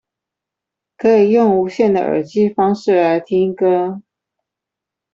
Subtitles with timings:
[0.97, 4.01] 可以用無線的耳機方式來聽歌